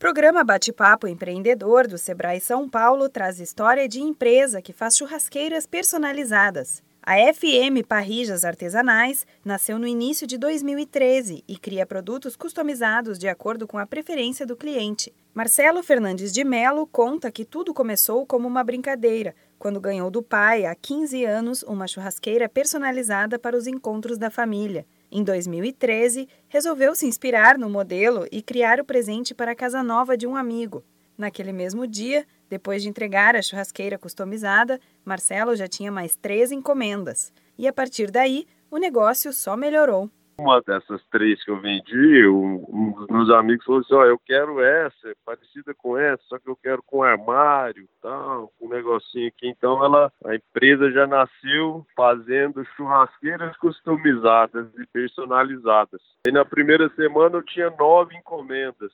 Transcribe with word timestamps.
Programa 0.00 0.42
Bate-Papo 0.42 1.06
Empreendedor 1.06 1.86
do 1.86 1.98
Sebrae 1.98 2.40
São 2.40 2.66
Paulo 2.66 3.06
traz 3.06 3.38
história 3.38 3.86
de 3.86 4.00
empresa 4.00 4.62
que 4.62 4.72
faz 4.72 4.96
churrasqueiras 4.96 5.66
personalizadas. 5.66 6.82
A 7.02 7.16
FM 7.34 7.86
Parrijas 7.86 8.42
Artesanais 8.42 9.26
nasceu 9.44 9.78
no 9.78 9.86
início 9.86 10.26
de 10.26 10.38
2013 10.38 11.44
e 11.46 11.58
cria 11.58 11.84
produtos 11.84 12.34
customizados 12.34 13.18
de 13.18 13.28
acordo 13.28 13.68
com 13.68 13.76
a 13.76 13.86
preferência 13.86 14.46
do 14.46 14.56
cliente. 14.56 15.12
Marcelo 15.34 15.82
Fernandes 15.82 16.32
de 16.32 16.44
Melo 16.44 16.86
conta 16.86 17.30
que 17.30 17.44
tudo 17.44 17.74
começou 17.74 18.24
como 18.24 18.48
uma 18.48 18.64
brincadeira, 18.64 19.34
quando 19.58 19.78
ganhou 19.78 20.10
do 20.10 20.22
pai, 20.22 20.64
há 20.64 20.74
15 20.74 21.26
anos, 21.26 21.62
uma 21.62 21.86
churrasqueira 21.86 22.48
personalizada 22.48 23.38
para 23.38 23.54
os 23.54 23.66
encontros 23.66 24.16
da 24.16 24.30
família. 24.30 24.86
Em 25.12 25.24
2013, 25.24 26.28
resolveu 26.48 26.94
se 26.94 27.04
inspirar 27.04 27.58
no 27.58 27.68
modelo 27.68 28.28
e 28.30 28.40
criar 28.40 28.78
o 28.78 28.84
presente 28.84 29.34
para 29.34 29.50
a 29.50 29.56
casa 29.56 29.82
nova 29.82 30.16
de 30.16 30.24
um 30.24 30.36
amigo. 30.36 30.84
Naquele 31.18 31.52
mesmo 31.52 31.84
dia, 31.84 32.24
depois 32.48 32.80
de 32.80 32.88
entregar 32.88 33.34
a 33.34 33.42
churrasqueira 33.42 33.98
customizada, 33.98 34.80
Marcelo 35.04 35.56
já 35.56 35.66
tinha 35.66 35.90
mais 35.90 36.14
três 36.14 36.52
encomendas. 36.52 37.32
E 37.58 37.66
a 37.66 37.72
partir 37.72 38.10
daí, 38.10 38.46
o 38.70 38.78
negócio 38.78 39.32
só 39.32 39.56
melhorou. 39.56 40.08
Uma 40.40 40.62
dessas 40.62 41.02
três 41.10 41.44
que 41.44 41.50
eu 41.50 41.60
vendi, 41.60 42.26
um, 42.26 42.92
dos 42.92 43.06
meus 43.08 43.28
amigos 43.28 43.62
falou 43.62 43.82
assim: 43.82 43.94
Ó, 43.94 44.00
oh, 44.00 44.04
eu 44.04 44.18
quero 44.18 44.58
essa, 44.62 45.08
é 45.10 45.12
parecida 45.22 45.74
com 45.74 45.98
essa, 45.98 46.22
só 46.30 46.38
que 46.38 46.48
eu 46.48 46.56
quero 46.56 46.82
com 46.82 47.02
armário, 47.02 47.86
tal, 48.00 48.50
com 48.58 48.64
um 48.64 48.70
negocinho 48.70 49.28
aqui. 49.28 49.46
Então, 49.48 49.84
ela, 49.84 50.10
a 50.24 50.34
empresa 50.34 50.90
já 50.90 51.06
nasceu 51.06 51.86
fazendo 51.94 52.64
churrasqueiras 52.74 53.54
customizadas 53.58 54.66
e 54.78 54.86
personalizadas. 54.86 56.00
E 56.26 56.32
na 56.32 56.44
primeira 56.46 56.88
semana 56.94 57.36
eu 57.36 57.44
tinha 57.44 57.68
nove 57.78 58.16
encomendas. 58.16 58.90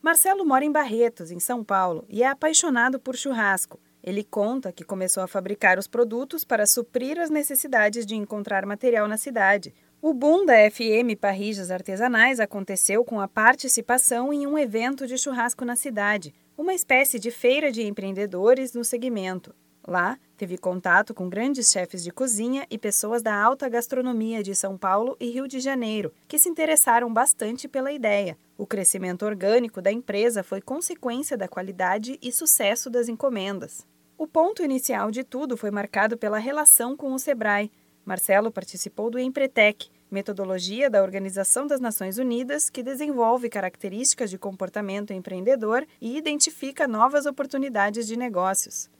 Marcelo 0.00 0.42
mora 0.42 0.64
em 0.64 0.72
Barretos, 0.72 1.30
em 1.30 1.38
São 1.38 1.62
Paulo, 1.62 2.06
e 2.08 2.22
é 2.22 2.28
apaixonado 2.28 2.98
por 2.98 3.14
churrasco. 3.14 3.78
Ele 4.02 4.24
conta 4.24 4.72
que 4.72 4.84
começou 4.84 5.22
a 5.22 5.28
fabricar 5.28 5.78
os 5.78 5.86
produtos 5.86 6.44
para 6.44 6.66
suprir 6.66 7.20
as 7.20 7.28
necessidades 7.28 8.06
de 8.06 8.16
encontrar 8.16 8.64
material 8.64 9.06
na 9.06 9.18
cidade. 9.18 9.72
O 10.04 10.12
boom 10.12 10.44
da 10.44 10.68
FM 10.68 11.16
Parrijas 11.16 11.70
Artesanais 11.70 12.40
aconteceu 12.40 13.04
com 13.04 13.20
a 13.20 13.28
participação 13.28 14.32
em 14.32 14.48
um 14.48 14.58
evento 14.58 15.06
de 15.06 15.16
churrasco 15.16 15.64
na 15.64 15.76
cidade, 15.76 16.34
uma 16.58 16.74
espécie 16.74 17.20
de 17.20 17.30
feira 17.30 17.70
de 17.70 17.86
empreendedores 17.86 18.72
no 18.72 18.84
segmento. 18.84 19.54
Lá, 19.86 20.18
teve 20.36 20.58
contato 20.58 21.14
com 21.14 21.28
grandes 21.28 21.70
chefes 21.70 22.02
de 22.02 22.10
cozinha 22.10 22.66
e 22.68 22.76
pessoas 22.76 23.22
da 23.22 23.32
alta 23.32 23.68
gastronomia 23.68 24.42
de 24.42 24.56
São 24.56 24.76
Paulo 24.76 25.16
e 25.20 25.30
Rio 25.30 25.46
de 25.46 25.60
Janeiro, 25.60 26.12
que 26.26 26.36
se 26.36 26.48
interessaram 26.48 27.12
bastante 27.14 27.68
pela 27.68 27.92
ideia. 27.92 28.36
O 28.58 28.66
crescimento 28.66 29.24
orgânico 29.24 29.80
da 29.80 29.92
empresa 29.92 30.42
foi 30.42 30.60
consequência 30.60 31.36
da 31.36 31.46
qualidade 31.46 32.18
e 32.20 32.32
sucesso 32.32 32.90
das 32.90 33.08
encomendas. 33.08 33.86
O 34.18 34.26
ponto 34.26 34.64
inicial 34.64 35.12
de 35.12 35.22
tudo 35.22 35.56
foi 35.56 35.70
marcado 35.70 36.16
pela 36.16 36.38
relação 36.38 36.96
com 36.96 37.12
o 37.12 37.18
Sebrae. 37.20 37.70
Marcelo 38.04 38.50
participou 38.50 39.10
do 39.10 39.18
Empretec, 39.18 39.88
metodologia 40.10 40.90
da 40.90 41.02
Organização 41.02 41.66
das 41.66 41.80
Nações 41.80 42.18
Unidas 42.18 42.68
que 42.68 42.82
desenvolve 42.82 43.48
características 43.48 44.28
de 44.28 44.38
comportamento 44.38 45.12
empreendedor 45.12 45.86
e 46.00 46.16
identifica 46.18 46.88
novas 46.88 47.26
oportunidades 47.26 48.06
de 48.06 48.16
negócios. 48.16 48.90